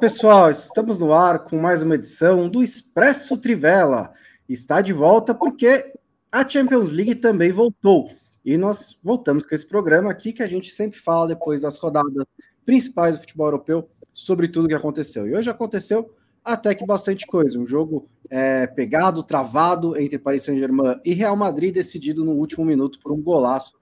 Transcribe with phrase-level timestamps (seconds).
[0.00, 4.12] Pessoal, estamos no ar com mais uma edição do Expresso Trivela.
[4.48, 5.92] Está de volta porque
[6.30, 8.08] a Champions League também voltou.
[8.44, 12.26] E nós voltamos com esse programa aqui que a gente sempre fala depois das rodadas
[12.64, 15.26] principais do futebol europeu sobre tudo que aconteceu.
[15.26, 17.58] E hoje aconteceu até que bastante coisa.
[17.58, 23.00] Um jogo é, pegado, travado entre Paris Saint-Germain e Real Madrid, decidido no último minuto
[23.00, 23.72] por um golaço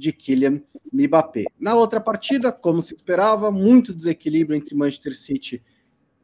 [0.00, 1.44] de Kylian Mbappé.
[1.58, 5.62] Na outra partida, como se esperava, muito desequilíbrio entre Manchester City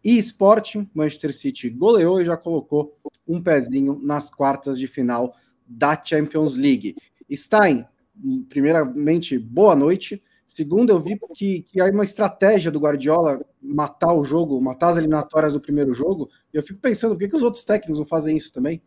[0.03, 0.89] e Sporting.
[0.95, 2.97] Manchester City goleou e já colocou
[3.29, 5.35] um pezinho nas quartas de final
[5.67, 6.97] da Champions League.
[7.31, 7.85] Stein,
[8.49, 10.23] primeiramente, boa noite.
[10.47, 14.97] Segundo, eu vi que, que há uma estratégia do Guardiola matar o jogo, matar as
[14.97, 16.31] eliminatórias no primeiro jogo.
[16.55, 18.81] E eu fico pensando, por que, que os outros técnicos não fazem isso também?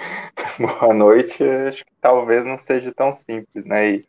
[0.58, 1.42] Boa noite.
[1.42, 3.90] Acho que talvez não seja tão simples, né?
[3.90, 4.02] E,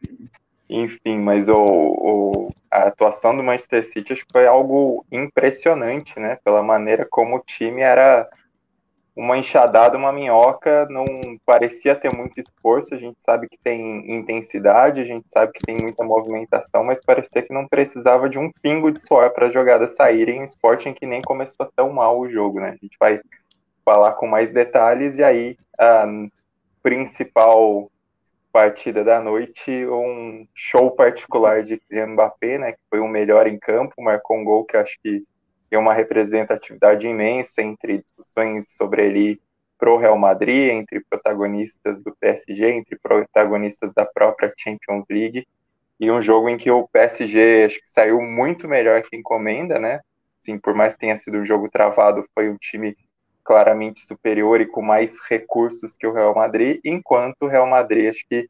[0.69, 6.37] enfim, mas o, o, a atuação do Manchester City acho que foi algo impressionante, né?
[6.43, 8.29] Pela maneira como o time era
[9.13, 11.03] uma enxadada, uma minhoca, não
[11.45, 12.95] parecia ter muito esforço.
[12.95, 17.41] A gente sabe que tem intensidade, a gente sabe que tem muita movimentação, mas parecia
[17.41, 20.39] que não precisava de um pingo de suor para as jogadas saírem.
[20.39, 22.69] Um esporte em que nem começou tão mal o jogo, né?
[22.69, 23.19] A gente vai
[23.83, 26.05] falar com mais detalhes e aí a
[26.83, 27.89] principal
[28.51, 33.57] partida da noite, um show particular de Kylian Mbappé, né, que foi o melhor em
[33.57, 35.23] campo, marcou um gol que acho que
[35.69, 39.41] tem uma representatividade imensa entre discussões sobre ele
[39.79, 45.47] pro Real Madrid, entre protagonistas do PSG, entre protagonistas da própria Champions League,
[45.99, 50.01] e um jogo em que o PSG acho que saiu muito melhor que encomenda, né?
[50.39, 52.95] Sim, por mais que tenha sido um jogo travado, foi um time
[53.43, 58.25] claramente superior e com mais recursos que o Real Madrid, enquanto o Real Madrid acho
[58.29, 58.49] que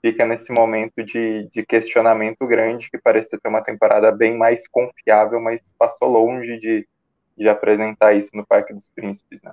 [0.00, 5.40] fica nesse momento de, de questionamento grande, que parece ter uma temporada bem mais confiável,
[5.40, 6.86] mas passou longe de,
[7.36, 9.52] de apresentar isso no Parque dos Príncipes, né?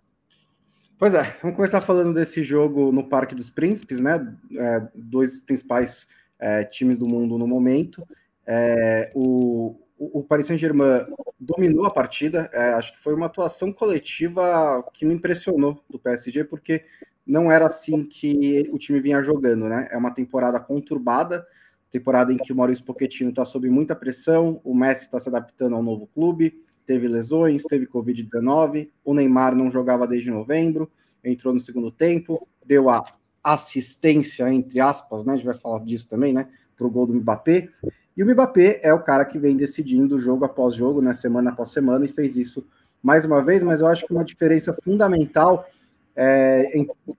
[0.98, 4.34] Pois é, vamos começar falando desse jogo no Parque dos Príncipes, né?
[4.58, 6.08] É, dois principais
[6.40, 8.08] é, times do mundo no momento.
[8.48, 11.06] É, o, o, Paris Saint-Germain
[11.40, 12.50] dominou a partida.
[12.54, 16.86] É, acho que foi uma atuação coletiva que me impressionou do PSG, porque
[17.26, 19.88] não era assim que o time vinha jogando, né?
[19.92, 21.46] É uma temporada conturbada,
[21.90, 25.76] temporada em que o Maurício Pochettino está sob muita pressão, o Messi está se adaptando
[25.76, 30.92] ao novo clube, teve lesões, teve Covid-19, o Neymar não jogava desde novembro,
[31.24, 33.04] entrou no segundo tempo, deu a
[33.44, 35.34] assistência, entre aspas, né?
[35.34, 36.48] A gente vai falar disso também, né?
[36.76, 37.70] Para o gol do Mbappé.
[38.16, 41.72] E o Mbappé é o cara que vem decidindo jogo após jogo, né, semana após
[41.72, 42.66] semana, e fez isso
[43.04, 45.68] mais uma vez, mas eu acho que uma diferença fundamental
[46.16, 46.72] é,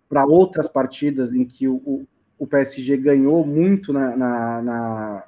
[0.08, 2.06] para outras partidas em que o,
[2.38, 5.24] o PSG ganhou muito na, na, na,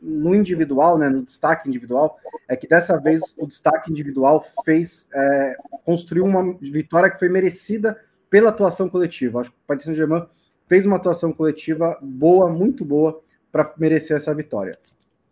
[0.00, 5.56] no individual, né, no destaque individual, é que dessa vez o destaque individual fez é,
[5.84, 9.40] construiu uma vitória que foi merecida pela atuação coletiva.
[9.40, 10.26] Acho que o Paris Saint-Germain
[10.66, 14.78] fez uma atuação coletiva boa, muito boa, para merecer essa vitória.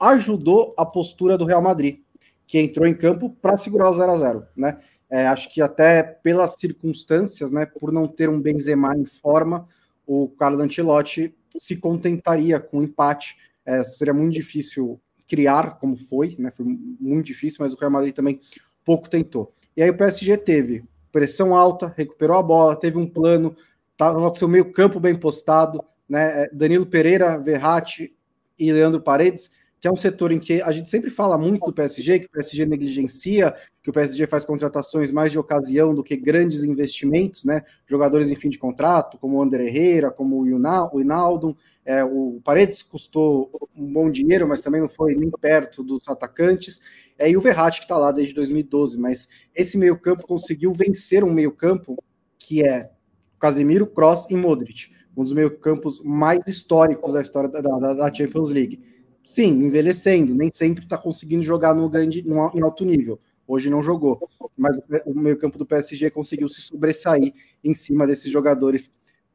[0.00, 2.00] Ajudou a postura do Real Madrid,
[2.46, 4.78] que entrou em campo para segurar o 0 a 0 né?
[5.10, 9.66] É, acho que até pelas circunstâncias, né, por não ter um Benzema em forma,
[10.06, 13.36] o Carlo Ancelotti se contentaria com um empate.
[13.64, 16.50] É, seria muito difícil criar como foi, né?
[16.50, 18.40] Foi muito difícil, mas o Real Madrid também
[18.84, 19.52] pouco tentou.
[19.76, 23.54] E aí o PSG teve pressão alta, recuperou a bola, teve um plano,
[23.92, 26.44] estava com seu meio campo bem postado, né?
[26.44, 28.14] É, Danilo Pereira, Verratti
[28.58, 31.72] e Leandro Paredes, que é um setor em que a gente sempre fala muito do
[31.72, 36.16] PSG, que o PSG negligencia, que o PSG faz contratações mais de ocasião do que
[36.16, 37.62] grandes investimentos, né?
[37.86, 41.56] Jogadores em fim de contrato, como o André Herrera, como o Inaldo.
[41.84, 46.80] É, o Paredes custou um bom dinheiro, mas também não foi nem perto dos atacantes.
[47.16, 48.98] É, e o Verratti, que está lá desde 2012.
[48.98, 51.96] Mas esse meio-campo conseguiu vencer um meio-campo
[52.36, 52.90] que é
[53.38, 58.50] Casemiro, Cross e Modric um dos meio-campos mais históricos da história da, da, da, Champions
[58.50, 58.80] League.
[59.24, 63.18] Sim, envelhecendo, nem sempre está conseguindo jogar no grande, no, em alto nível.
[63.46, 67.32] Hoje não jogou, mas o meio-campo do PSG conseguiu se sobressair
[67.64, 68.92] em cima desses jogadores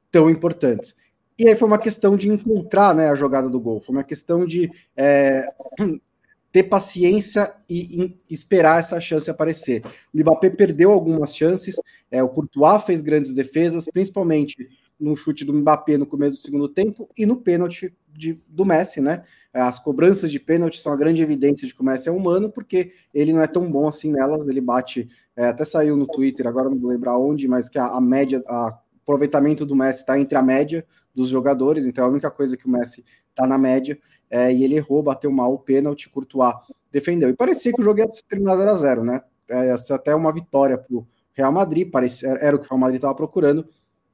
[0.10, 0.96] tão importantes.
[1.38, 4.46] E aí foi uma questão de encontrar né, a jogada do gol, foi uma questão
[4.46, 5.46] de é,
[6.52, 9.84] ter paciência e, esperar essa chance aparecer.
[10.14, 11.76] O Mbappé perdeu algumas chances,
[12.10, 16.70] é, o Courtois fez grandes defesas, principalmente no chute do Mbappé no começo do segundo
[16.70, 19.24] tempo e no pênalti de, do Messi, né?
[19.52, 22.94] As cobranças de pênalti são a grande evidência de que o Messi é humano, porque
[23.14, 26.70] ele não é tão bom assim nelas, ele bate, é, até saiu no Twitter, agora
[26.70, 30.38] não vou lembrar onde, mas que a, a média, a aproveitamento do Messi está entre
[30.38, 34.00] a média dos jogadores, então é a única coisa que o Messi está na média,
[34.30, 36.56] é, e ele errou, bateu mal o pênalti, Courtois
[36.92, 37.30] defendeu.
[37.30, 39.22] E parecia que o jogo ia terminar 0 a 0 né?
[39.48, 42.80] É, ser até uma vitória para o Real Madrid, parecia, era o que o Real
[42.80, 43.68] Madrid estava procurando.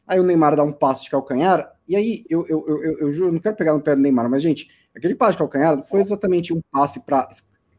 [0.09, 3.31] Aí o Neymar dá um passe de calcanhar, e aí eu, eu, eu, eu, eu
[3.31, 6.51] não quero pegar no pé do Neymar, mas, gente, aquele passe de calcanhar foi exatamente
[6.51, 7.29] um passe para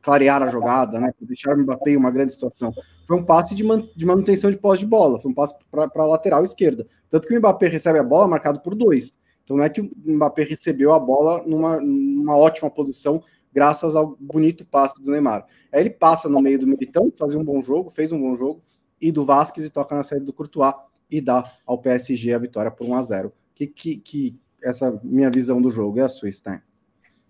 [0.01, 1.13] clarear a jogada, né?
[1.21, 2.73] Deixar o Mbappé em uma grande situação.
[3.05, 5.91] Foi um passe de, man, de manutenção de posse de bola, foi um passe para
[5.93, 6.87] a lateral esquerda.
[7.11, 9.19] Tanto que o Mbappé recebe a bola marcado por dois.
[9.43, 13.21] Então não é que o Mbappé recebeu a bola numa, numa ótima posição,
[13.53, 15.45] graças ao bonito passe do Neymar.
[15.73, 18.63] Aí ele passa no meio do Militão, fazia um bom jogo, fez um bom jogo,
[19.01, 20.73] e do Vasquez e toca na saída do Courtois
[21.11, 25.31] e dá ao PSG a vitória por 1 a 0 Que, que, que essa minha
[25.31, 26.61] visão do jogo é a sua, Stein?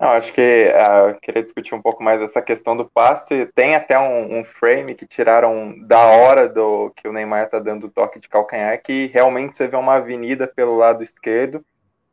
[0.00, 3.44] Não, acho que uh, queria discutir um pouco mais essa questão do passe.
[3.54, 7.86] Tem até um, um, frame que tiraram da hora do que o Neymar está dando
[7.86, 11.62] o toque de calcanhar, que realmente você vê uma avenida pelo lado esquerdo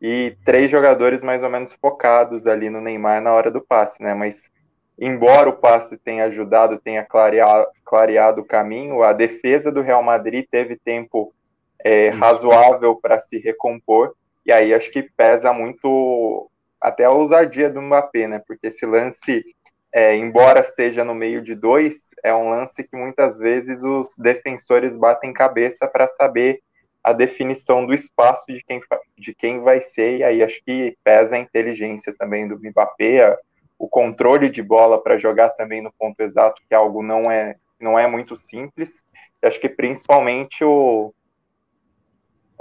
[0.01, 4.13] e três jogadores mais ou menos focados ali no Neymar na hora do passe, né?
[4.13, 4.51] Mas
[4.99, 10.45] embora o passe tenha ajudado, tenha clareado, clareado o caminho, a defesa do Real Madrid
[10.51, 11.33] teve tempo
[11.83, 14.13] é, razoável para se recompor,
[14.45, 18.41] e aí acho que pesa muito até a ousadia do Mbappé, né?
[18.47, 19.43] Porque esse lance,
[19.91, 24.95] é, embora seja no meio de dois, é um lance que muitas vezes os defensores
[24.95, 26.61] batem cabeça para saber
[27.03, 28.81] a definição do espaço de quem,
[29.17, 33.37] de quem vai ser, e aí acho que pesa a inteligência também do Mbappé,
[33.79, 37.55] o controle de bola para jogar também no ponto exato, que é algo não é,
[37.79, 39.05] não é muito simples.
[39.41, 41.13] E acho que principalmente o,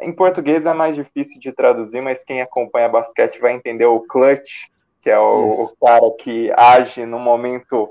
[0.00, 4.66] em português é mais difícil de traduzir, mas quem acompanha basquete vai entender o clutch,
[5.00, 7.90] que é o, o, cara que age no momento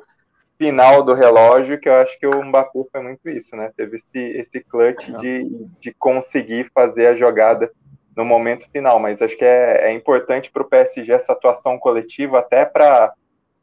[0.57, 3.71] final do relógio, que eu acho que o Mbappé foi muito isso, né?
[3.75, 7.71] Teve esse, esse clutch de, de conseguir fazer a jogada
[8.15, 12.39] no momento final, mas acho que é, é importante para o PSG essa atuação coletiva,
[12.39, 13.13] até para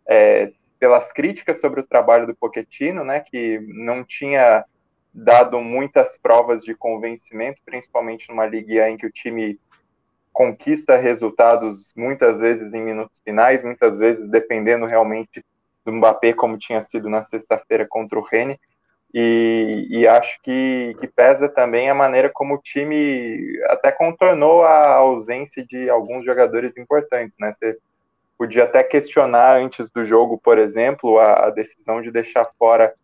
[0.06, 3.20] é, pelas críticas sobre o trabalho do Pochettino, né?
[3.20, 4.64] Que não tinha
[5.12, 9.58] dado muitas provas de convencimento, principalmente numa liga em que o time
[10.32, 15.44] conquista resultados muitas vezes em minutos finais, muitas vezes dependendo realmente
[15.84, 18.56] do Mbappé, como tinha sido na sexta-feira contra o Rennes.
[19.14, 24.94] E, e, acho que, que pesa também a maneira como o time até contornou a
[24.94, 27.52] ausência de alguns jogadores importantes, né?
[27.52, 27.76] Você
[28.38, 32.94] podia até questionar antes do jogo, por exemplo, a, a decisão de deixar fora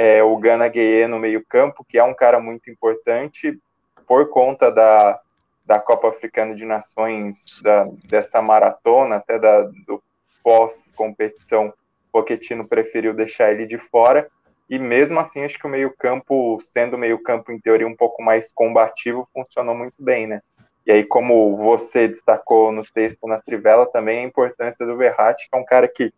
[0.00, 3.60] é, o Gana Gueye no meio-campo, que é um cara muito importante
[4.06, 5.20] por conta da,
[5.66, 10.02] da Copa Africana de Nações, da, dessa maratona, até da, do
[10.42, 11.74] pós-competição,
[12.10, 14.26] Pochettino preferiu deixar ele de fora.
[14.70, 19.28] E mesmo assim, acho que o meio-campo, sendo meio-campo em teoria um pouco mais combativo,
[19.34, 20.40] funcionou muito bem, né?
[20.86, 25.54] E aí, como você destacou no texto na Trivela, também a importância do Verratti, que
[25.54, 26.10] é um cara que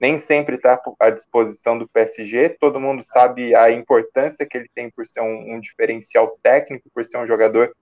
[0.00, 2.56] nem sempre está à disposição do PSG.
[2.58, 7.04] Todo mundo sabe a importância que ele tem por ser um, um, diferencial técnico, por
[7.04, 7.76] ser um jogador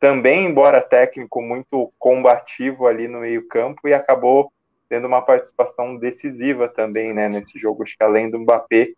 [0.00, 4.50] também, embora técnico, muito combativo ali no meio-campo e acabou
[4.88, 7.84] tendo uma participação decisiva também né, nesse jogo.
[7.84, 8.88] Acho que além do Mbappé,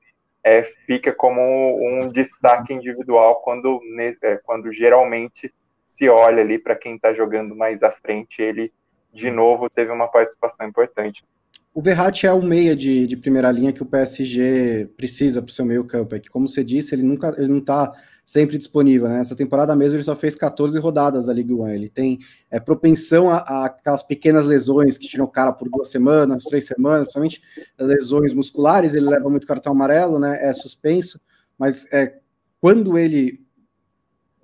[0.43, 1.41] é, fica como
[1.85, 3.81] um destaque individual quando,
[4.23, 5.53] é, quando geralmente
[5.85, 8.41] se olha ali para quem está jogando mais à frente.
[8.41, 8.73] Ele,
[9.13, 11.23] de novo, teve uma participação importante.
[11.75, 15.53] O Verratti é o meia de, de primeira linha que o PSG precisa para o
[15.53, 16.15] seu meio campo.
[16.15, 17.91] É que, como você disse, ele nunca ele não está
[18.27, 19.09] sempre disponível.
[19.09, 19.23] Né?
[19.35, 21.69] Temporada mesmo ele só fez 14 rodadas da Ligue 1.
[21.69, 22.19] Ele tem
[22.51, 26.67] é, propensão a, a, aquelas pequenas lesões que tiram o cara por duas semanas, três
[26.67, 27.43] semanas, principalmente
[27.79, 28.93] lesões musculares.
[28.93, 30.39] Ele leva muito cartão amarelo, né?
[30.43, 31.19] é suspenso.
[31.59, 32.19] Mas é,
[32.61, 33.42] quando ele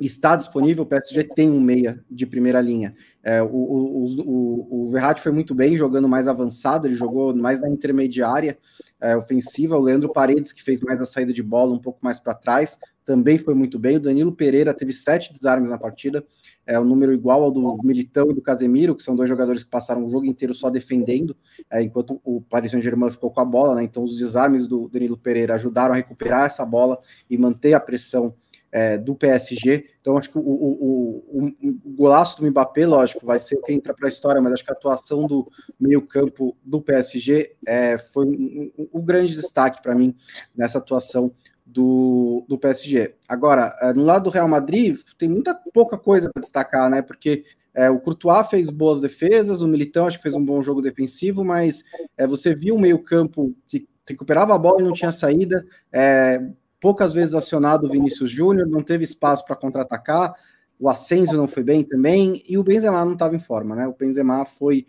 [0.06, 2.94] está disponível, o PSG tem um meia de primeira linha.
[3.22, 7.60] É, o, o, o, o Verratti foi muito bem, jogando mais avançado, ele jogou mais
[7.60, 8.56] na intermediária
[9.00, 9.76] é, ofensiva.
[9.76, 12.78] O Leandro Paredes, que fez mais a saída de bola, um pouco mais para trás,
[13.04, 13.96] também foi muito bem.
[13.96, 16.24] O Danilo Pereira teve sete desarmes na partida,
[16.64, 19.70] é um número igual ao do Militão e do Casemiro, que são dois jogadores que
[19.70, 21.34] passaram o jogo inteiro só defendendo,
[21.70, 23.82] é, enquanto o Paris Saint-Germain ficou com a bola, né?
[23.82, 28.34] Então os desarmes do Danilo Pereira ajudaram a recuperar essa bola e manter a pressão
[28.70, 29.86] é, do PSG.
[30.00, 33.72] Então, acho que o, o, o, o, golaço do Mbappé, lógico, vai ser o que
[33.72, 38.26] entra para a história, mas acho que a atuação do meio-campo do PSG é, foi
[38.26, 40.14] um, um, um grande destaque para mim
[40.54, 41.32] nessa atuação
[41.64, 43.14] do, do PSG.
[43.28, 47.02] Agora, é, no lado do Real Madrid, tem muita pouca coisa para destacar, né?
[47.02, 47.44] Porque
[47.74, 51.44] é, o Courtois fez boas defesas, o Militão acho que fez um bom jogo defensivo,
[51.44, 51.84] mas
[52.16, 55.64] é, você viu o meio-campo que recuperava a bola e não tinha saída.
[55.92, 56.40] É,
[56.80, 60.34] poucas vezes acionado o Vinícius Júnior, não teve espaço para contra-atacar,
[60.78, 63.86] o Asensio não foi bem também, e o Benzema não estava em forma, né?
[63.88, 64.86] O Benzema foi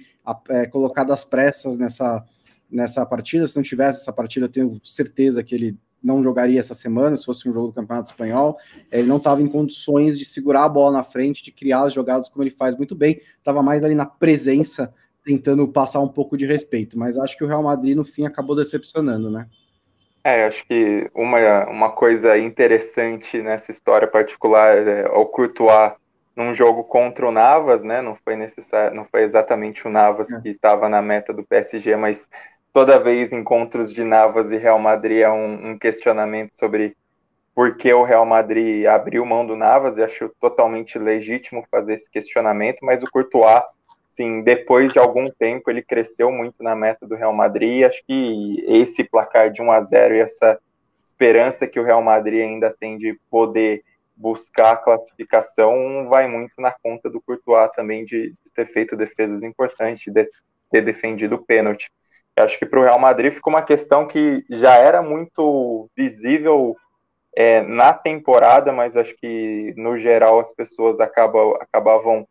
[0.49, 2.23] é, colocado às pressas nessa,
[2.69, 3.47] nessa partida.
[3.47, 7.25] Se não tivesse essa partida, eu tenho certeza que ele não jogaria essa semana, se
[7.25, 8.57] fosse um jogo do Campeonato Espanhol.
[8.91, 12.29] Ele não estava em condições de segurar a bola na frente, de criar as jogadas
[12.29, 13.19] como ele faz muito bem.
[13.37, 14.93] Estava mais ali na presença,
[15.23, 16.97] tentando passar um pouco de respeito.
[16.97, 19.47] Mas acho que o Real Madrid, no fim, acabou decepcionando, né?
[20.23, 25.93] É, acho que uma, uma coisa interessante nessa história particular é o Courtois
[26.35, 28.01] num jogo contra o Navas, né?
[28.01, 30.39] Não foi necessário, não foi exatamente o Navas é.
[30.39, 32.29] que estava na meta do PSG, mas
[32.73, 36.95] toda vez encontros de Navas e Real Madrid é um, um, questionamento sobre
[37.53, 42.09] por que o Real Madrid abriu mão do Navas, e acho totalmente legítimo fazer esse
[42.09, 43.63] questionamento, mas o Courtois,
[44.09, 48.63] sim, depois de algum tempo, ele cresceu muito na meta do Real Madrid, acho que
[48.67, 50.59] esse placar de 1 a 0 e essa
[51.01, 53.83] esperança que o Real Madrid ainda tem de poder
[54.19, 59.43] buscar a classificação vai muito na conta do Courtois também de, de ter feito defesas
[59.43, 60.27] importantes, de
[60.69, 61.89] ter defendido o pênalti.
[62.35, 66.75] Acho que para o Real Madrid ficou uma questão que já era muito visível
[67.35, 72.27] é, na temporada, mas acho que no geral as pessoas acabam, acabavam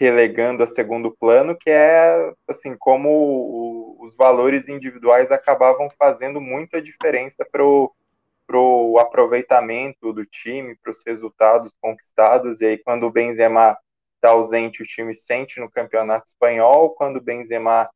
[0.00, 6.80] relegando a segundo plano, que é assim como o, os valores individuais acabavam fazendo muita
[6.80, 12.62] diferença para o aproveitamento do time, para os resultados conquistados.
[12.62, 13.76] E aí, quando o Benzema
[14.14, 16.94] está ausente, o time sente no campeonato espanhol.
[16.94, 17.90] Quando o Benzema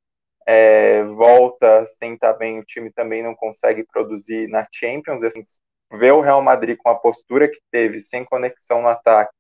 [0.47, 5.23] é, volta sem estar bem, o time também não consegue produzir na Champions.
[5.23, 5.41] Assim,
[5.91, 9.33] ver o Real Madrid com a postura que teve, sem conexão no ataque,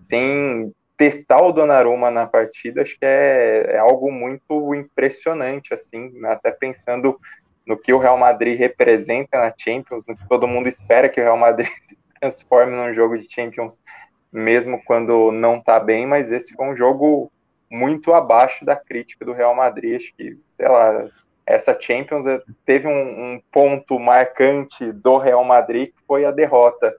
[0.00, 6.50] sem testar o Donnarumma na partida, acho que é, é algo muito impressionante, assim, até
[6.50, 7.18] pensando
[7.66, 11.24] no que o Real Madrid representa na Champions, no que todo mundo espera que o
[11.24, 13.82] Real Madrid se transforme num jogo de Champions,
[14.30, 17.32] mesmo quando não está bem, mas esse foi um jogo
[17.70, 19.96] muito abaixo da crítica do Real Madrid.
[19.96, 21.08] Acho que, sei lá,
[21.46, 26.94] essa Champions eh, teve um, um ponto marcante do Real Madrid, que foi a derrota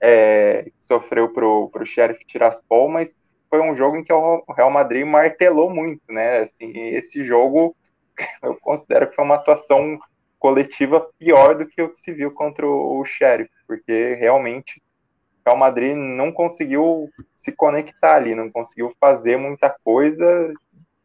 [0.00, 3.14] é, sofreu para o Sheriff Tiraspol, mas
[3.48, 6.40] foi um jogo em que o Real Madrid martelou muito, né?
[6.40, 7.74] Assim, esse jogo
[8.42, 9.98] eu considero que foi uma atuação
[10.38, 14.82] coletiva pior do que o que se viu contra o Sheriff, porque realmente
[15.44, 20.52] Real Madrid não conseguiu se conectar ali, não conseguiu fazer muita coisa,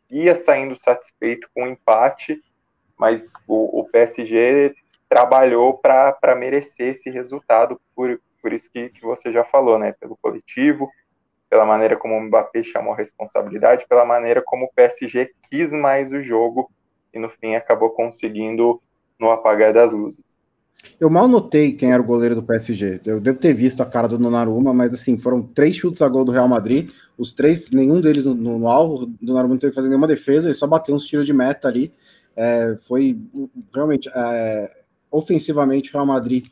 [0.10, 2.42] ia saindo satisfeito com o empate,
[2.98, 4.76] mas o, o PSG
[5.08, 9.94] trabalhou para merecer esse resultado, por, por isso que, que você já falou, né?
[10.00, 10.90] Pelo coletivo,
[11.50, 16.14] pela maneira como o Mbappé chamou a responsabilidade, pela maneira como o PSG quis mais
[16.14, 16.72] o jogo
[17.14, 18.82] e no fim acabou conseguindo
[19.20, 20.24] no apagar das luzes.
[21.00, 23.02] Eu mal notei quem era o goleiro do PSG.
[23.06, 26.26] Eu devo ter visto a cara do Donnarumma, mas assim, foram três chutes a gol
[26.26, 29.72] do Real Madrid, os três, nenhum deles no, no, no alvo, o Donnarumma não teve
[29.72, 31.94] que fazer nenhuma defesa, ele só bateu uns tiros de meta ali.
[32.36, 33.20] É, foi
[33.74, 34.72] realmente, é,
[35.12, 36.48] ofensivamente, o Real Madrid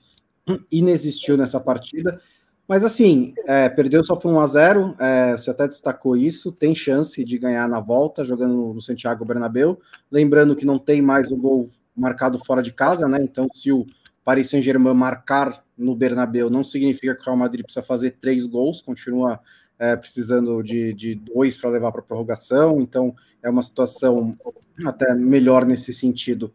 [0.71, 2.19] inexistiu nessa partida.
[2.67, 6.75] Mas assim, é, perdeu só por 1 a 0 é, você até destacou isso, tem
[6.75, 9.79] chance de ganhar na volta, jogando no Santiago Bernabéu.
[10.11, 13.17] Lembrando que não tem mais o gol marcado fora de casa, né?
[13.21, 13.87] Então, se o
[14.23, 18.81] Paris Saint-Germain marcar no Bernabéu não significa que o Real Madrid precisa fazer três gols,
[18.81, 19.39] continua
[19.79, 24.37] é, precisando de, de dois para levar para a prorrogação, então é uma situação
[24.85, 26.53] até melhor nesse sentido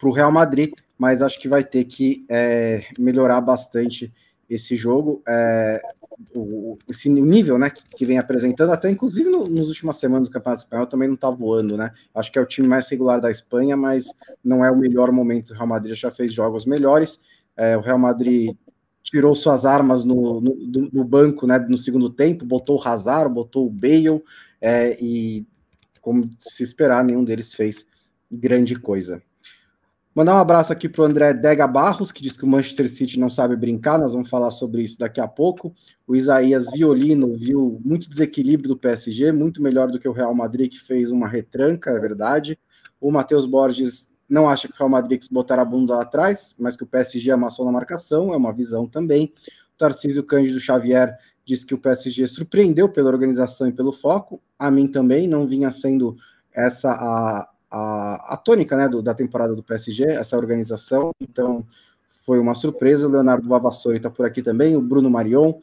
[0.00, 4.10] para o Real Madrid, mas acho que vai ter que é, melhorar bastante
[4.48, 5.80] esse jogo, é,
[6.34, 10.32] o, esse nível né, que, que vem apresentando, até inclusive no, nos últimas semanas do
[10.32, 11.92] Campeonato Espanhol também não está voando, né?
[12.14, 14.06] Acho que é o time mais regular da Espanha, mas
[14.42, 17.20] não é o melhor momento do Real Madrid, já fez jogos melhores.
[17.56, 18.56] É, o Real Madrid
[19.02, 23.66] tirou suas armas no, no, no, banco né, no segundo tempo, botou o Hazard, botou
[23.66, 24.22] o Bale,
[24.60, 25.46] é, e
[26.00, 27.86] como se esperar, nenhum deles fez
[28.30, 29.22] grande coisa.
[30.20, 33.18] Mandar um abraço aqui para o André Dega Barros, que diz que o Manchester City
[33.18, 35.74] não sabe brincar, nós vamos falar sobre isso daqui a pouco.
[36.06, 40.72] O Isaías Violino viu muito desequilíbrio do PSG, muito melhor do que o Real Madrid,
[40.72, 42.58] que fez uma retranca, é verdade.
[43.00, 46.54] O Matheus Borges não acha que o Real Madrid quis botar a bunda lá atrás,
[46.58, 49.32] mas que o PSG amassou na marcação, é uma visão também.
[49.74, 54.38] O Tarcísio Cândido Xavier diz que o PSG surpreendeu pela organização e pelo foco.
[54.58, 56.14] A mim também, não vinha sendo
[56.52, 61.12] essa a, a, a tônica né, do, da temporada do PSG, essa organização.
[61.20, 61.64] Então,
[62.24, 63.08] foi uma surpresa.
[63.08, 65.54] Leonardo Vavassori está por aqui também, o Bruno Marion,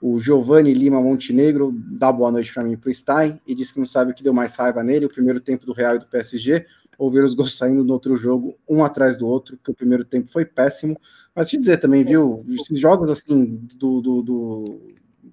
[0.00, 3.78] o Giovanni Lima Montenegro dá boa noite para mim para o Stein e diz que
[3.78, 6.06] não sabe o que deu mais raiva nele, o primeiro tempo do Real e do
[6.06, 6.66] PSG,
[6.98, 10.04] ou ver os gols saindo no outro jogo, um atrás do outro, que o primeiro
[10.04, 11.00] tempo foi péssimo.
[11.34, 14.64] Mas te dizer também, viu, esses jogos assim do, do, do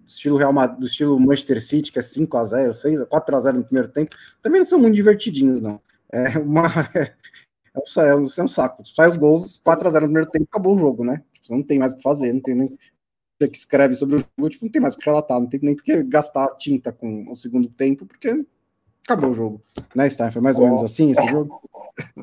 [0.08, 3.36] estilo Real Madrid, do estilo Manchester City, que é 5 a 0 6 a 4
[3.36, 5.82] a 0 no primeiro tempo, também não são muito divertidinhos, não.
[6.12, 6.64] É uma,
[6.96, 8.86] é um, é um, é um saco.
[8.88, 11.24] Sai os gols, 4x0 no primeiro tempo, acabou o jogo, né?
[11.34, 12.78] Tipo, você não tem mais o que fazer, não tem nem
[13.40, 15.76] que escreve sobre o jogo, tipo, não tem mais o que relatar, não tem nem
[15.76, 18.46] porque gastar tinta com o segundo tempo, porque
[19.04, 19.62] acabou o jogo.
[19.96, 20.32] Né, Stein?
[20.32, 21.62] Foi mais ou menos assim esse jogo?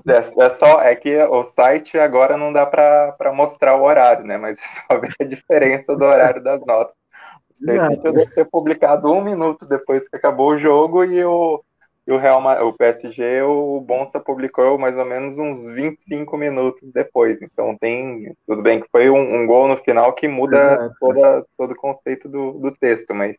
[0.06, 4.36] É, é, só, é que o site agora não dá para mostrar o horário, né?
[4.36, 4.58] Mas
[4.90, 6.94] é só ver a diferença do horário das notas.
[7.60, 11.62] O deve ter publicado um minuto depois que acabou o jogo e o,
[12.08, 17.42] e o Real o PSG, o Bonsa publicou mais ou menos uns 25 minutos depois.
[17.42, 18.34] Então tem.
[18.46, 22.26] Tudo bem que foi um, um gol no final que muda toda, todo o conceito
[22.26, 23.36] do, do texto, mas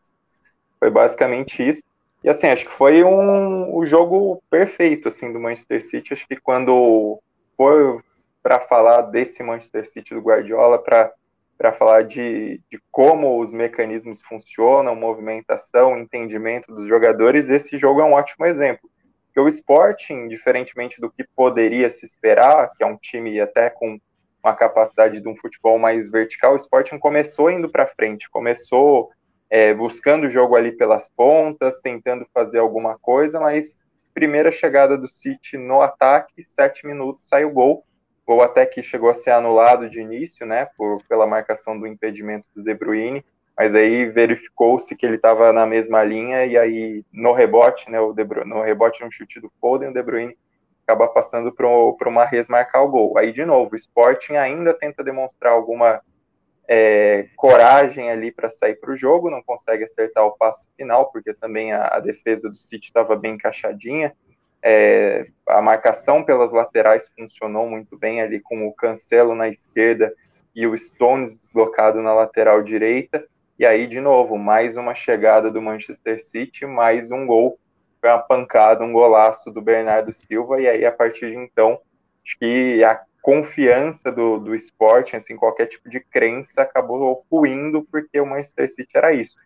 [0.78, 1.82] foi basicamente isso.
[2.22, 6.12] E assim, acho que foi um, o jogo perfeito assim do Manchester City.
[6.12, 7.18] Acho que quando
[7.56, 7.98] foi
[8.40, 11.12] para falar desse Manchester City do Guardiola, para
[11.60, 18.04] para falar de, de, como os mecanismos funcionam, movimentação, entendimento dos jogadores, esse jogo é
[18.04, 18.88] um ótimo exemplo.
[19.26, 24.00] Porque o Sporting, diferentemente do que poderia se esperar, que é um time até com
[24.42, 29.10] uma capacidade de um futebol mais vertical, o Sporting começou indo para frente, começou
[29.50, 35.08] é, buscando o jogo ali pelas pontas, tentando fazer alguma coisa, mas primeira chegada do
[35.08, 37.84] City no ataque, sete minutos, sai o gol,
[38.26, 42.48] gol até que chegou a ser anulado de início, né, por, pela marcação do impedimento
[42.54, 43.24] do De Bruyne,
[43.56, 48.12] mas aí verificou-se que ele estava na mesma linha e aí no rebote, né, o
[48.12, 50.36] De Bruyne, no rebote no chute do Foden, o De Bruyne
[50.86, 53.16] acaba passando para o Marres marcar o gol.
[53.18, 56.00] Aí de novo, o Sporting ainda tenta demonstrar alguma
[56.72, 61.34] é, coragem ali para sair para o jogo, não consegue acertar o passe final, porque
[61.34, 64.14] também a, a defesa do City estava bem encaixadinha.
[64.62, 70.14] É, a marcação pelas laterais funcionou muito bem ali com o Cancelo na esquerda
[70.54, 73.26] e o Stones deslocado na lateral direita.
[73.58, 77.58] E aí, de novo, mais uma chegada do Manchester City, mais um gol.
[78.00, 80.60] Foi uma pancada, um golaço do Bernardo Silva.
[80.60, 81.78] E aí, a partir de então,
[82.24, 88.18] acho que a confiança do, do esporte, assim, qualquer tipo de crença, acabou ruindo porque
[88.18, 89.36] o Manchester City era isso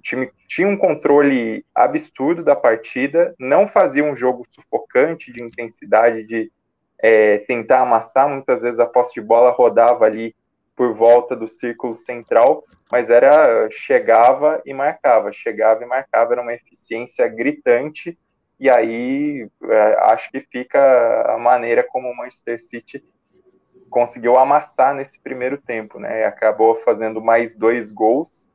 [0.00, 6.24] o time tinha um controle absurdo da partida, não fazia um jogo sufocante de intensidade,
[6.24, 6.50] de
[6.98, 8.26] é, tentar amassar.
[8.26, 10.34] Muitas vezes a posse de bola rodava ali
[10.74, 16.54] por volta do círculo central, mas era chegava e marcava, chegava e marcava, era uma
[16.54, 18.18] eficiência gritante.
[18.58, 23.04] E aí é, acho que fica a maneira como o Manchester City
[23.90, 26.24] conseguiu amassar nesse primeiro tempo, né?
[26.24, 28.49] Acabou fazendo mais dois gols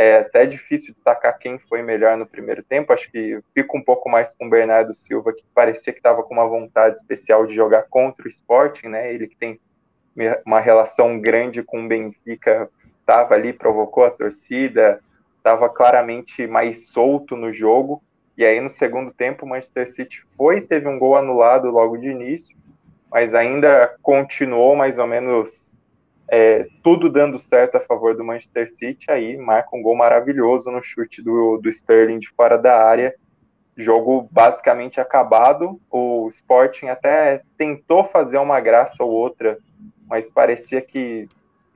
[0.00, 2.90] é até difícil destacar quem foi melhor no primeiro tempo.
[2.90, 6.32] Acho que fico um pouco mais com o Bernardo Silva, que parecia que estava com
[6.32, 9.12] uma vontade especial de jogar contra o Sporting, né?
[9.12, 9.60] Ele que tem
[10.46, 15.00] uma relação grande com o Benfica, estava ali, provocou a torcida,
[15.36, 18.02] estava claramente mais solto no jogo.
[18.38, 22.08] E aí, no segundo tempo, o Manchester City foi, teve um gol anulado logo de
[22.08, 22.56] início,
[23.10, 25.76] mas ainda continuou mais ou menos
[26.32, 30.80] é, tudo dando certo a favor do Manchester City, aí marca um gol maravilhoso no
[30.80, 33.12] chute do, do Sterling de fora da área.
[33.76, 35.80] Jogo basicamente acabado.
[35.90, 39.58] O Sporting até tentou fazer uma graça ou outra,
[40.08, 41.26] mas parecia que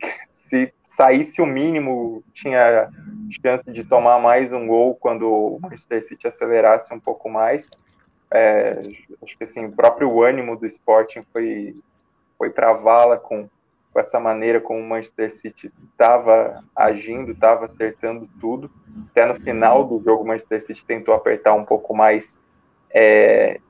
[0.33, 2.89] se saísse o mínimo, tinha
[3.43, 7.69] chance de tomar mais um gol quando o Manchester City acelerasse um pouco mais.
[8.33, 8.79] É,
[9.21, 11.75] acho que assim, o próprio ânimo do Sporting foi,
[12.39, 13.49] foi para a vala com
[13.95, 18.69] com essa maneira como o Manchester City estava agindo, estava acertando tudo.
[19.13, 22.43] Até no final do jogo, o Manchester City tentou apertar um pouco mais,
[22.93, 23.61] é,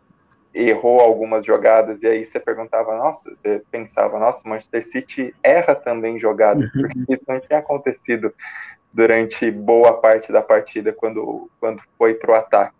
[0.54, 5.74] errou algumas jogadas, e aí você perguntava, nossa, você pensava, nossa, o Manchester City erra
[5.74, 8.32] também jogadas, porque isso não tinha acontecido
[8.90, 12.74] durante boa parte da partida quando, quando foi para o ataque.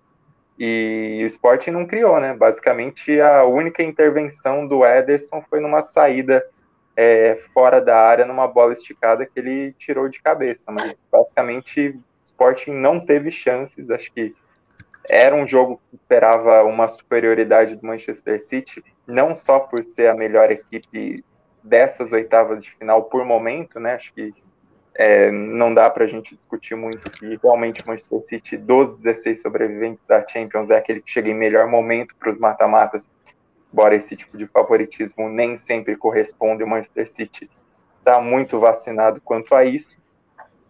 [0.59, 2.33] E o Sporting não criou, né?
[2.33, 6.43] Basicamente, a única intervenção do Ederson foi numa saída
[6.97, 12.03] é, fora da área numa bola esticada que ele tirou de cabeça, mas basicamente o
[12.25, 14.35] Sporting não teve chances, acho que
[15.09, 20.15] era um jogo que esperava uma superioridade do Manchester City, não só por ser a
[20.15, 21.25] melhor equipe
[21.63, 23.95] dessas oitavas de final por momento, né?
[23.95, 24.33] Acho que
[24.95, 29.43] é, não dá para a gente discutir muito que realmente o Manchester City dos 16
[29.43, 33.11] sobreviventes da Champions é aquele que chega em melhor momento para os mata-matas
[33.75, 37.51] embora esse tipo de favoritismo nem sempre corresponde, o Manchester City.
[37.99, 39.99] Está muito vacinado quanto a isso,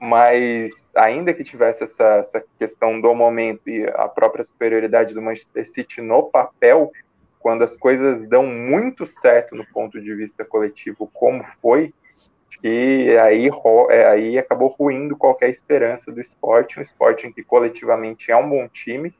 [0.00, 5.68] mas ainda que tivesse essa, essa questão do momento e a própria superioridade do Manchester
[5.68, 6.90] City no papel,
[7.40, 11.92] quando as coisas dão muito certo no ponto de vista coletivo, como foi,
[12.62, 13.50] que aí,
[13.90, 18.48] é, aí acabou ruindo qualquer esperança do esporte, um esporte em que coletivamente é um
[18.48, 19.14] bom time,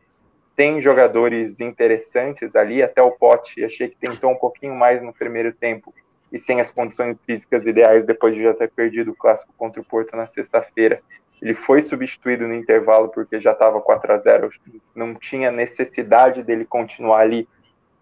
[0.56, 5.52] tem jogadores interessantes ali, até o Pote, achei que tentou um pouquinho mais no primeiro
[5.52, 5.92] tempo,
[6.32, 9.84] e sem as condições físicas ideais, depois de já ter perdido o clássico contra o
[9.84, 11.00] Porto na sexta-feira.
[11.40, 14.50] Ele foi substituído no intervalo porque já estava 4 a 0
[14.94, 17.46] não tinha necessidade dele continuar ali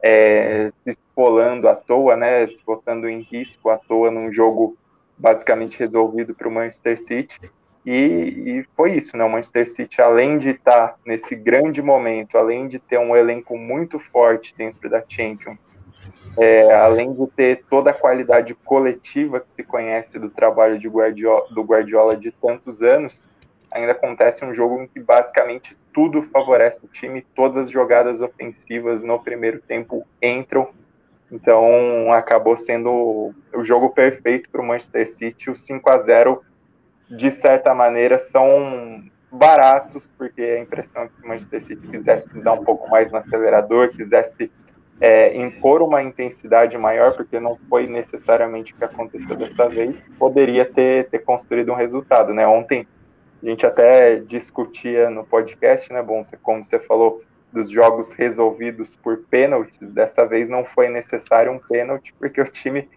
[0.01, 4.77] é, se espolando à toa, né, se botando em risco à toa num jogo
[5.17, 7.51] basicamente resolvido para o Manchester City.
[7.85, 9.25] E, e, foi isso, né?
[9.25, 13.59] O Manchester City, além de estar tá nesse grande momento, além de ter um elenco
[13.59, 15.71] muito forte dentro da Champions,
[16.39, 21.47] é, além de ter toda a qualidade coletiva que se conhece do trabalho de Guardiola,
[21.51, 23.29] do Guardiola de tantos anos,
[23.73, 29.03] ainda acontece um jogo em que basicamente tudo favorece o time, todas as jogadas ofensivas
[29.03, 30.69] no primeiro tempo entram
[31.33, 35.51] então acabou sendo o jogo perfeito para o Manchester City.
[35.51, 36.43] O 5 a 0
[37.17, 42.55] de certa maneira, são baratos, porque a impressão é que o Manchester City quisesse pisar
[42.55, 44.51] um pouco mais no acelerador, quisesse
[45.01, 50.65] é, impor uma intensidade maior, porque não foi necessariamente o que aconteceu dessa vez, poderia
[50.65, 52.33] ter, ter construído um resultado.
[52.33, 52.47] Né?
[52.47, 52.87] Ontem
[53.43, 57.23] a gente até discutia no podcast, né, bom, como você falou,
[57.53, 62.89] dos jogos resolvidos por pênaltis, dessa vez não foi necessário um pênalti, porque o time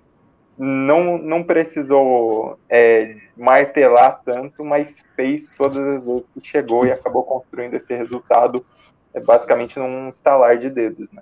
[0.58, 7.24] não, não precisou é, martelar tanto, mas fez todas as vezes que chegou e acabou
[7.24, 8.65] construindo esse resultado
[9.13, 11.12] é, basicamente num estalar de dedos.
[11.12, 11.22] Né?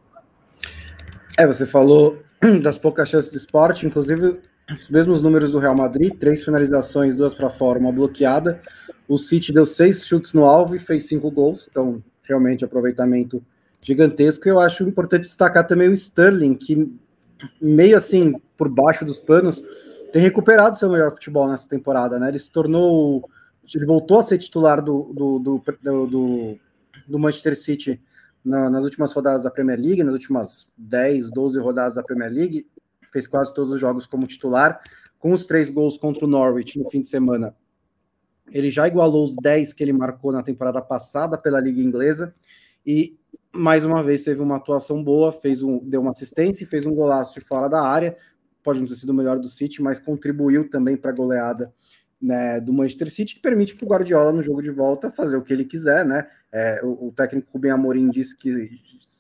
[1.37, 2.19] É, você falou
[2.61, 4.39] das poucas chances de esporte, inclusive
[4.79, 8.61] os mesmos números do Real Madrid, três finalizações, duas para fora, uma bloqueada.
[9.07, 13.43] O City deu seis chutes no alvo e fez cinco gols, então realmente aproveitamento
[13.81, 14.47] gigantesco.
[14.47, 16.97] Eu acho importante destacar também o Sterling, que
[17.61, 19.63] meio assim, por baixo dos panos,
[20.11, 22.29] tem recuperado seu melhor futebol nessa temporada, né?
[22.29, 23.29] Ele se tornou.
[23.73, 26.59] Ele voltou a ser titular do, do, do, do,
[27.07, 28.01] do Manchester City
[28.43, 32.67] na, nas últimas rodadas da Premier League, nas últimas 10, 12 rodadas da Premier League,
[33.11, 34.81] fez quase todos os jogos como titular,
[35.17, 37.55] com os três gols contra o Norwich no fim de semana.
[38.51, 42.35] Ele já igualou os 10 que ele marcou na temporada passada pela Liga Inglesa
[42.85, 43.17] e
[43.53, 46.93] mais uma vez teve uma atuação boa, fez um, deu uma assistência e fez um
[46.93, 48.17] golaço de fora da área.
[48.63, 51.71] Pode não ter sido o melhor do City, mas contribuiu também para a goleada
[52.19, 55.41] né, do Manchester City, que permite para o Guardiola no jogo de volta fazer o
[55.41, 56.25] que ele quiser, né?
[56.51, 58.79] É, o, o, técnico Rubem Amorim disse que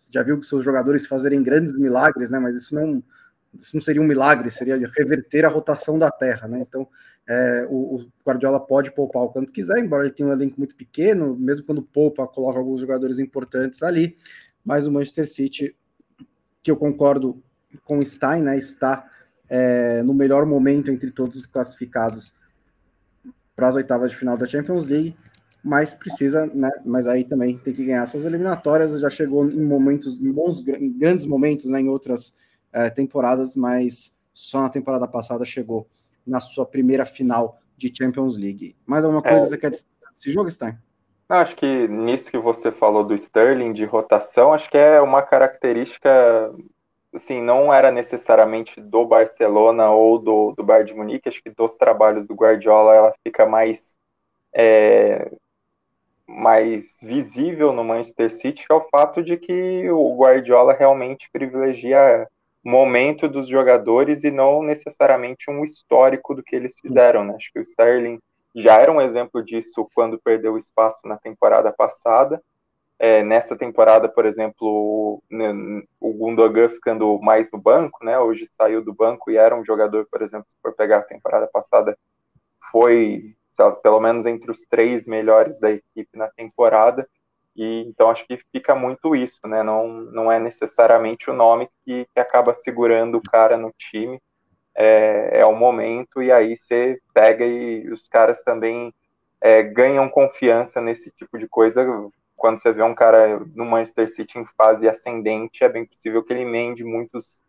[0.09, 2.39] já viu que seus jogadores fazerem grandes milagres, né?
[2.39, 3.03] Mas isso não,
[3.59, 6.61] isso não seria um milagre, seria reverter a rotação da Terra, né?
[6.61, 6.87] Então
[7.27, 10.75] é, o, o, Guardiola pode poupar o quanto quiser, embora ele tenha um elenco muito
[10.75, 14.15] pequeno, mesmo quando poupa, coloca alguns jogadores importantes ali.
[14.63, 15.75] Mas o Manchester City,
[16.61, 17.41] que eu concordo
[17.85, 19.09] com o Stein, né, está
[19.49, 22.33] é, no melhor momento entre todos os classificados
[23.55, 25.15] para as oitavas de final da Champions League,
[25.63, 28.99] mas precisa, né, mas aí também tem que ganhar suas eliminatórias.
[28.99, 32.33] Já chegou em momentos, em bons, em grandes momentos, né, em outras
[32.73, 35.87] é, temporadas, mas só na temporada passada chegou
[36.25, 38.75] na sua primeira final de Champions League.
[38.85, 40.77] Mais alguma coisa é, você quer destacar desse jogo, Stein?
[41.27, 46.53] Acho que nisso que você falou do Sterling de rotação, acho que é uma característica,
[47.13, 51.75] assim, não era necessariamente do Barcelona ou do, do Bayern de Munique, acho que dos
[51.75, 53.97] trabalhos do Guardiola ela fica mais
[54.53, 55.31] é,
[56.27, 62.27] mais visível no Manchester City, que é o fato de que o Guardiola realmente privilegia
[62.63, 67.23] momento dos jogadores e não necessariamente um histórico do que eles fizeram.
[67.23, 67.35] Né?
[67.35, 68.19] Acho que o Sterling
[68.55, 72.41] já era um exemplo disso quando perdeu espaço na temporada passada.
[72.99, 75.21] É, nessa temporada, por exemplo,
[75.99, 78.17] o Gundogan ficando mais no banco, né?
[78.19, 81.49] Hoje saiu do banco e era um jogador, por exemplo, se for pegar a temporada
[81.51, 81.97] passada,
[82.71, 87.07] foi lá, pelo menos entre os três melhores da equipe na temporada.
[87.55, 89.61] E então acho que fica muito isso, né?
[89.63, 94.19] Não, não é necessariamente o nome que, que acaba segurando o cara no time,
[94.75, 98.93] é, é o momento, e aí você pega e os caras também
[99.39, 101.85] é, ganham confiança nesse tipo de coisa.
[102.35, 106.33] Quando você vê um cara no Manchester City em fase ascendente, é bem possível que
[106.33, 107.43] ele emende muitos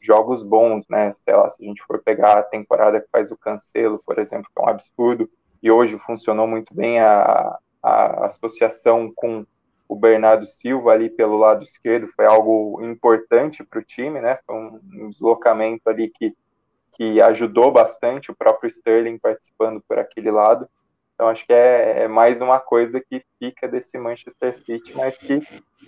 [0.00, 1.12] jogos bons, né?
[1.12, 4.50] Sei lá, se a gente for pegar a temporada que faz o Cancelo, por exemplo,
[4.54, 5.30] que é um absurdo,
[5.62, 9.44] e hoje funcionou muito bem a, a associação com
[9.88, 14.38] o Bernardo Silva ali pelo lado esquerdo foi algo importante para o time, né?
[14.46, 16.34] Foi um, deslocamento ali que,
[16.92, 20.66] que ajudou bastante o próprio Sterling participando por aquele lado.
[21.14, 25.40] Então acho que é, é, mais uma coisa que fica desse Manchester City, mas que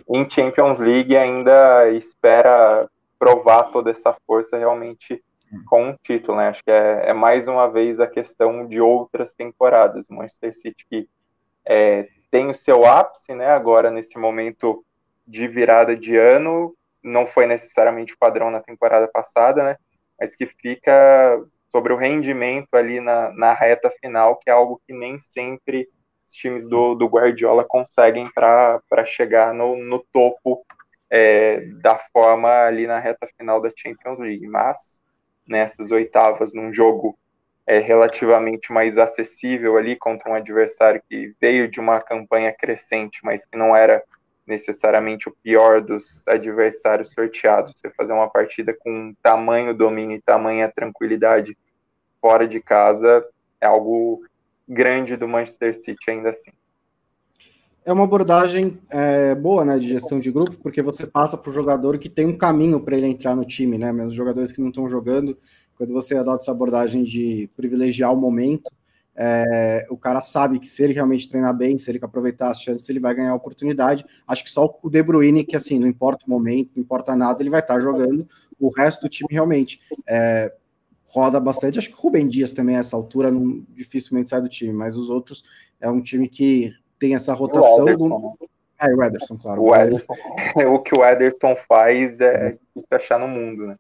[0.09, 5.25] em Champions League ainda espera provar toda essa força realmente
[5.67, 6.49] com um título, né?
[6.49, 10.09] Acho que é, é mais uma vez a questão de outras temporadas.
[10.11, 11.09] Manchester City que
[11.67, 13.47] é, tem o seu ápice, né?
[13.47, 14.85] Agora, nesse momento,
[15.27, 19.77] de virada de ano, não foi necessariamente o padrão na temporada passada, né?
[20.19, 24.93] Mas que fica sobre o rendimento ali na, na reta final, que é algo que
[24.93, 25.89] nem sempre
[26.27, 30.65] os times do, do Guardiola conseguem para chegar no, no topo
[31.11, 34.47] é, da forma ali na reta final da Champions League.
[34.47, 35.03] Mas
[35.47, 37.19] nessas oitavas, num jogo
[37.67, 43.45] é, relativamente mais acessível ali contra um adversário que veio de uma campanha crescente, mas
[43.45, 44.03] que não era
[44.47, 47.73] necessariamente o pior dos adversários sorteados.
[47.77, 51.57] Você fazer uma partida com tamanho domínio e tamanha tranquilidade
[52.21, 53.25] fora de casa
[53.61, 54.23] é algo
[54.69, 56.51] grande do Manchester City ainda assim.
[57.87, 61.53] É uma abordagem é, boa, né, de gestão de grupo, porque você passa para o
[61.53, 63.93] jogador que tem um caminho para ele entrar no time, né?
[63.93, 65.37] Mesmo jogadores que não estão jogando,
[65.77, 68.71] quando você adota essa abordagem de privilegiar o momento,
[69.17, 72.89] é, o cara sabe que se ele realmente treinar bem, se ele aproveitar as chances,
[72.89, 74.05] ele vai ganhar a oportunidade.
[74.27, 77.41] Acho que só o De Bruyne, que assim, não importa o momento, não importa nada,
[77.41, 78.29] ele vai estar jogando.
[78.59, 80.53] O resto do time realmente é,
[81.07, 81.79] roda bastante.
[81.79, 84.97] Acho que o Rubem Dias também, a essa altura, não, dificilmente sai do time, mas
[84.97, 85.45] os outros
[85.81, 87.85] é um time que tem essa rotação.
[87.85, 88.09] O do...
[88.09, 88.49] Né?
[88.81, 89.63] É, o Ederson, claro.
[89.63, 90.13] O, Ederson,
[90.75, 92.59] o que o Ederson faz é
[92.91, 93.77] achar no mundo, né?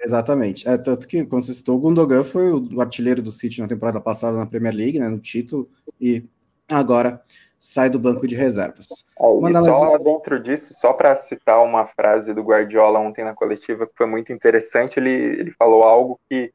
[0.00, 0.68] Exatamente.
[0.68, 4.00] É, tanto que, como você citou, o Gundogan foi o artilheiro do City na temporada
[4.00, 5.68] passada na Premier League, né, no título,
[6.00, 6.24] e
[6.68, 7.22] agora
[7.58, 8.86] sai do banco de reservas.
[9.18, 13.86] É, e só dentro disso, só para citar uma frase do Guardiola ontem na coletiva
[13.86, 16.52] que foi muito interessante, ele, ele falou algo que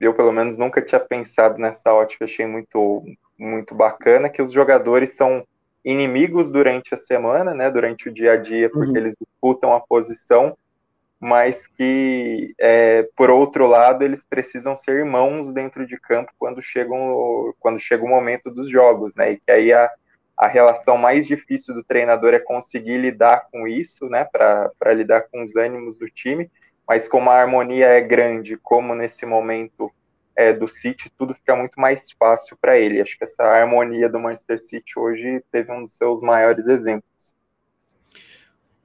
[0.00, 3.04] eu, pelo menos, nunca tinha pensado nessa ótica, achei muito,
[3.38, 5.44] muito bacana, que os jogadores são
[5.84, 8.96] inimigos durante a semana, né, durante o dia a dia, porque uhum.
[8.96, 10.56] eles disputam a posição,
[11.20, 17.54] mas que, é, por outro lado, eles precisam ser irmãos dentro de campo quando, chegam,
[17.60, 19.32] quando chega o momento dos jogos, né?
[19.32, 19.90] E que aí a,
[20.34, 24.24] a relação mais difícil do treinador é conseguir lidar com isso, né?
[24.24, 26.50] Para lidar com os ânimos do time,
[26.88, 29.92] mas como a harmonia é grande, como nesse momento
[30.34, 32.98] é, do City, tudo fica muito mais fácil para ele.
[32.98, 37.34] Acho que essa harmonia do Manchester City hoje teve um dos seus maiores exemplos.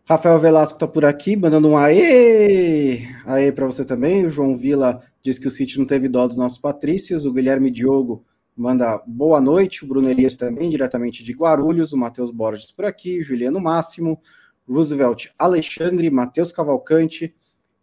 [0.08, 3.08] Rafael Velasco está por aqui, mandando um aê!
[3.26, 4.24] Aê para você também.
[4.28, 7.26] O João Vila diz que o City não teve dó dos nossos patrícios.
[7.26, 8.24] O Guilherme Diogo
[8.56, 9.84] manda boa noite.
[9.84, 11.92] O Bruno Elias também, diretamente de Guarulhos.
[11.92, 13.20] O Matheus Borges por aqui.
[13.24, 14.22] Juliano Máximo.
[14.70, 16.12] Roosevelt Alexandre.
[16.12, 17.34] Matheus Cavalcante.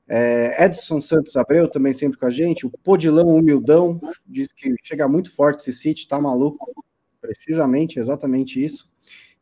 [0.09, 2.65] É, Edson Santos Abreu também sempre com a gente.
[2.65, 6.73] O Podilão Humildão diz que chega muito forte esse City, tá maluco.
[7.21, 8.89] Precisamente, exatamente isso.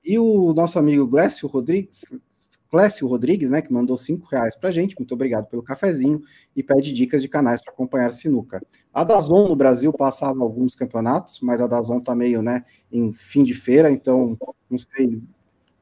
[0.02, 2.06] E o nosso amigo Glécio Rodrigues,
[2.70, 6.22] Clécio Rodrigues, né, que mandou cinco reais para gente, muito obrigado pelo cafezinho,
[6.54, 8.62] e pede dicas de canais para acompanhar sinuca.
[8.94, 13.42] A Dazon no Brasil passava alguns campeonatos, mas a Dazon está meio, né, em fim
[13.42, 14.38] de feira, então
[14.70, 15.20] não sei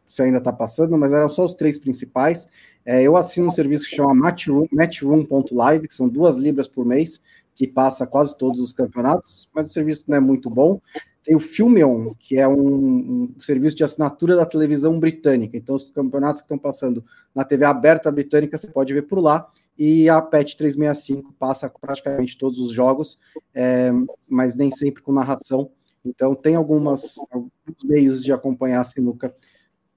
[0.04, 2.48] se ainda está passando, mas eram só os três principais.
[2.84, 7.20] É, eu assino um serviço que chama Matchroom, Matchroom.live, que são duas libras por mês,
[7.54, 10.80] que passa quase todos os campeonatos, mas o serviço não é muito bom.
[11.28, 15.58] Tem o Filmeon, que é um, um, serviço de assinatura da televisão britânica.
[15.58, 19.46] Então, os campeonatos que estão passando na TV aberta britânica, você pode ver por lá.
[19.76, 23.18] E a PET 365 passa praticamente todos os jogos,
[23.52, 23.90] é,
[24.26, 25.70] mas nem sempre com narração.
[26.02, 29.34] Então, tem algumas, alguns meios de acompanhar a sinuca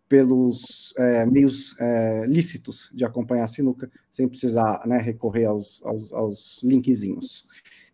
[0.10, 6.12] pelos é, meios é, lícitos de acompanhar a sinuca, sem precisar né, recorrer aos, aos,
[6.12, 7.48] aos linkzinhos.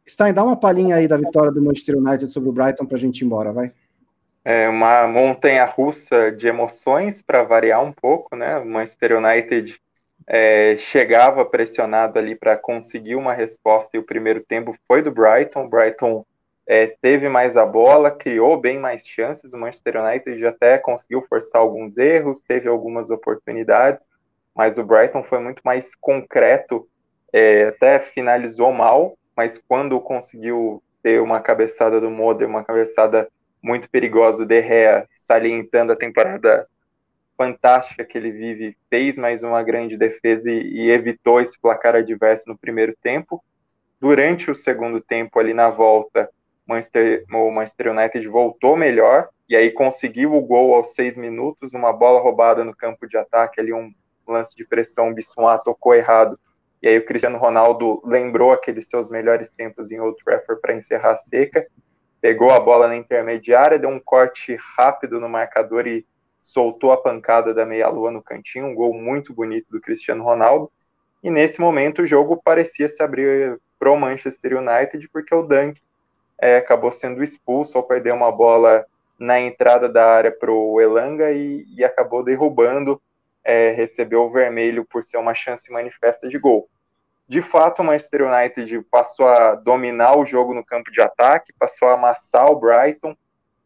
[0.08, 3.00] Stein, dá uma palhinha aí da vitória do Manchester United sobre o Brighton para a
[3.00, 3.72] gente ir embora, vai.
[4.44, 8.58] É uma montanha russa de emoções, para variar um pouco, né?
[8.58, 9.78] O Manchester United
[10.26, 15.66] é, chegava pressionado ali para conseguir uma resposta e o primeiro tempo foi do Brighton.
[15.66, 16.26] O Brighton
[16.66, 19.54] é, teve mais a bola, criou bem mais chances.
[19.54, 24.08] O Manchester United até conseguiu forçar alguns erros, teve algumas oportunidades,
[24.56, 26.88] mas o Brighton foi muito mais concreto,
[27.34, 33.30] é, até finalizou mal, mas quando conseguiu ter uma cabeçada do Moder, uma cabeçada
[33.62, 36.68] muito perigosa, o De Gea, salientando a temporada
[37.38, 42.46] fantástica que ele vive, fez mais uma grande defesa e, e evitou esse placar adverso
[42.48, 43.44] no primeiro tempo.
[44.02, 46.28] Durante o segundo tempo, ali na volta,
[46.66, 51.94] Manchester, o Manchester United voltou melhor e aí conseguiu o gol aos seis minutos, numa
[51.94, 53.94] bola roubada no campo de ataque, ali um
[54.28, 56.40] lance de pressão, o Bissouma tocou errado
[56.82, 61.12] e aí o Cristiano Ronaldo lembrou aqueles seus melhores tempos em Old Trafford para encerrar
[61.12, 61.66] a seca,
[62.22, 66.06] pegou a bola na intermediária, deu um corte rápido no marcador e
[66.42, 70.72] soltou a pancada da meia-lua no cantinho, um gol muito bonito do Cristiano Ronaldo.
[71.24, 75.80] E nesse momento o jogo parecia se abrir para o Manchester United, porque o Dunk
[76.40, 78.86] é, acabou sendo expulso ao perder uma bola
[79.20, 83.02] na entrada da área para o Elanga e, e acabou derrubando
[83.48, 86.70] é, recebeu o vermelho por ser uma chance manifesta de gol.
[87.26, 91.88] De fato, o Manchester United passou a dominar o jogo no campo de ataque, passou
[91.88, 93.16] a amassar o Brighton,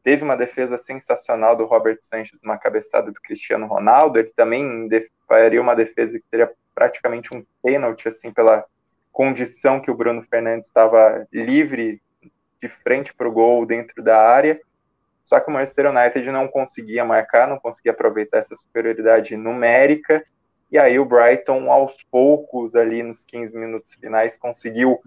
[0.03, 4.87] teve uma defesa sensacional do Robert Sanchez, uma cabeçada do Cristiano Ronaldo, ele também
[5.27, 8.63] faria uma defesa que teria praticamente um pênalti, assim, pela
[9.11, 11.99] condição que o Bruno Fernandes estava livre
[12.61, 14.61] de frente para o gol dentro da área,
[15.23, 20.23] só que o Manchester United não conseguia marcar, não conseguia aproveitar essa superioridade numérica,
[20.71, 24.99] e aí o Brighton, aos poucos, ali nos 15 minutos finais, conseguiu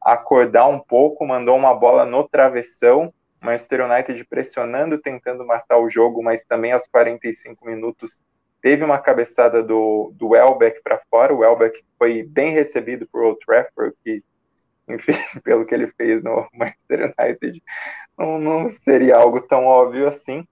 [0.00, 6.22] acordar um pouco, mandou uma bola no travessão, Manchester United pressionando, tentando matar o jogo,
[6.22, 8.22] mas também aos 45 minutos
[8.62, 13.38] teve uma cabeçada do, do Welbeck para fora, o Welbeck foi bem recebido por Old
[13.44, 14.22] Trafford, que,
[14.88, 17.62] enfim, pelo que ele fez no Manchester United,
[18.20, 20.44] não, não seria algo tão óbvio assim.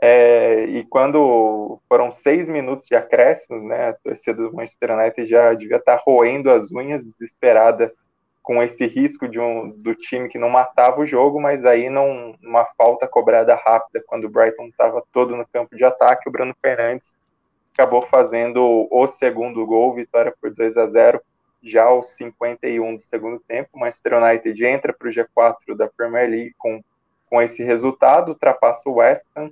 [0.00, 5.52] É, e quando foram seis minutos de acréscimos, né, a torcida do Manchester United já
[5.54, 7.92] devia estar roendo as unhas, desesperada
[8.42, 12.34] com esse risco de um, do time que não matava o jogo, mas aí não
[12.42, 16.54] uma falta cobrada rápida quando o Brighton estava todo no campo de ataque, o Bruno
[16.62, 17.16] Fernandes
[17.74, 21.20] acabou fazendo o segundo gol, vitória por 2 a 0
[21.62, 23.70] já aos 51 do segundo tempo.
[23.72, 26.82] O Manchester United entra para o G4 da Premier League com,
[27.28, 29.50] com esse resultado, ultrapassa o West Ham,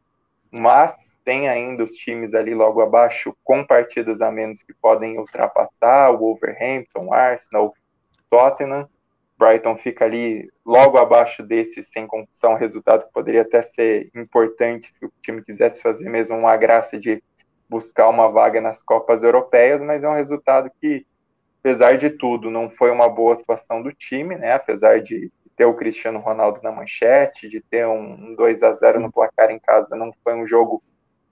[0.51, 6.11] mas tem ainda os times ali logo abaixo com partidas a menos que podem ultrapassar,
[6.11, 7.75] o Wolverhampton, Arsenal,
[8.31, 8.89] Tottenham.
[9.39, 15.05] Brighton fica ali logo abaixo desse, sem condição, resultado que poderia até ser importante se
[15.05, 17.23] o time quisesse fazer mesmo uma graça de
[17.69, 21.05] buscar uma vaga nas Copas Europeias, mas é um resultado que,
[21.61, 24.53] apesar de tudo, não foi uma boa atuação do time, né?
[24.53, 29.11] Apesar de ter o Cristiano Ronaldo na manchete, de ter um 2 a 0 no
[29.11, 30.83] placar em casa, não foi um jogo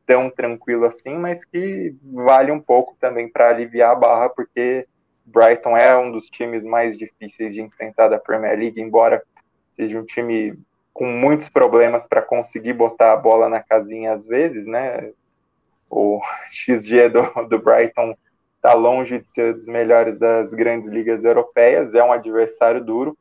[0.07, 4.87] tão tranquilo assim, mas que vale um pouco também para aliviar a barra, porque
[5.25, 9.23] Brighton é um dos times mais difíceis de enfrentar da Premier League, embora
[9.71, 10.59] seja um time
[10.93, 15.13] com muitos problemas para conseguir botar a bola na casinha às vezes, né?
[15.91, 18.15] O XG do, do Brighton
[18.57, 23.17] está longe de ser dos melhores das grandes ligas europeias, é um adversário duro,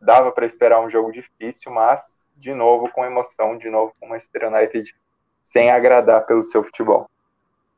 [0.00, 4.08] dava para esperar um jogo difícil, mas de novo com emoção, de novo com o
[4.10, 4.94] Manchester United
[5.42, 7.08] sem agradar pelo seu futebol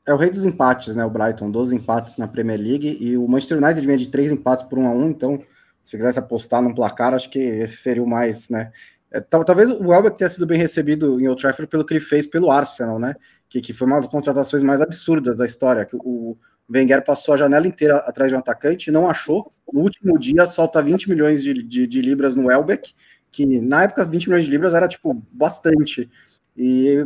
[0.06, 1.04] é o rei dos empates, né?
[1.04, 4.64] O Brighton, 12 empates na Premier League e o Manchester United vinha de três empates
[4.64, 5.40] por um a um, então
[5.84, 8.72] se quisesse apostar num placar, acho que esse seria o mais, né?
[9.12, 12.26] É, talvez o Welbeck tenha sido bem recebido em Old Trafford pelo que ele fez
[12.26, 13.16] pelo Arsenal, né?
[13.48, 16.36] Que, que foi uma das contratações mais absurdas da história, que o
[16.72, 19.52] Wenger passou a janela inteira atrás de um atacante, não achou.
[19.72, 22.94] No último dia solta 20 milhões de, de, de libras no Welbeck,
[23.30, 26.08] que na época 20 milhões de libras era tipo bastante.
[26.56, 27.04] E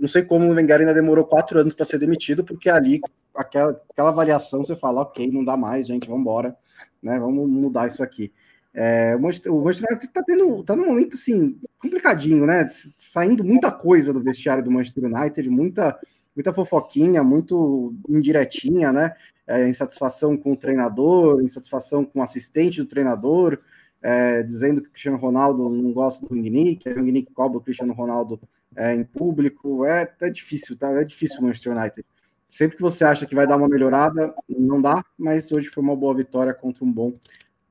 [0.00, 3.00] não sei como o Wenger ainda demorou quatro anos para ser demitido, porque ali,
[3.34, 6.56] aquela, aquela avaliação, você fala, ok, não dá mais, gente, vamos embora,
[7.02, 8.32] né, vamos mudar isso aqui.
[8.74, 12.66] É, o Manchester United está tendo, tá num momento, assim, complicadinho, né,
[12.96, 15.98] saindo muita coisa do vestiário do Manchester United, muita,
[16.34, 19.14] muita fofoquinha, muito indiretinha, né,
[19.46, 23.58] é, insatisfação com o treinador, insatisfação com o assistente do treinador,
[24.00, 27.60] é, dizendo que o Cristiano Ronaldo não gosta do Rangnick, que o Rangnick cobra o
[27.60, 28.40] Cristiano Ronaldo
[28.74, 30.90] é, em público, é, é difícil, tá?
[30.92, 32.04] É difícil o Manchester United.
[32.48, 35.96] Sempre que você acha que vai dar uma melhorada, não dá, mas hoje foi uma
[35.96, 37.14] boa vitória contra um bom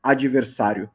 [0.01, 0.89] adversário.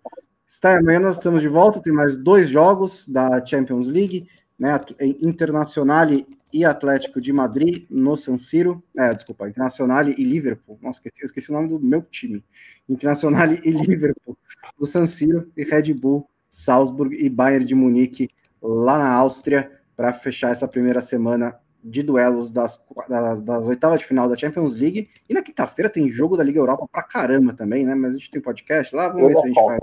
[0.46, 4.80] Está amanhã nós estamos de volta, tem mais dois jogos da Champions League, né?
[5.22, 6.06] Internacional
[6.52, 8.82] e Atlético de Madrid no San Siro.
[8.96, 10.78] É, desculpa, Internacional e Liverpool.
[10.82, 12.42] Nossa, esqueci, esqueci o nome do meu time.
[12.88, 14.36] Internacional e Liverpool
[14.78, 18.28] no San Siro e Red Bull, Salzburg e Bayern de Munique
[18.62, 24.06] lá na Áustria para fechar essa primeira semana de duelos das, das, das, oitavas de
[24.06, 25.08] final da Champions League.
[25.28, 27.94] E na quinta-feira tem jogo da Liga Europa pra caramba também, né?
[27.94, 29.80] Mas a gente tem podcast lá, vamos ver se a gente faz.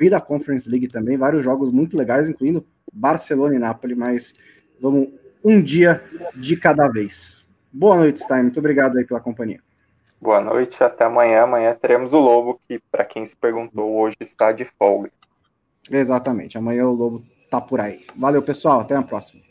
[0.00, 4.34] E da Conference League também, vários jogos muito legais, incluindo Barcelona e Nápoles, mas
[4.80, 5.08] vamos
[5.42, 6.02] um dia
[6.34, 7.44] de cada vez.
[7.72, 8.42] Boa noite, Stein.
[8.42, 9.60] Muito obrigado aí pela companhia.
[10.20, 11.42] Boa noite, até amanhã.
[11.42, 15.10] Amanhã teremos o Lobo, que, para quem se perguntou, hoje está de folga.
[15.90, 16.58] Exatamente.
[16.58, 18.04] Amanhã o Lobo tá por aí.
[18.16, 18.80] Valeu, pessoal.
[18.80, 19.45] Até a próxima.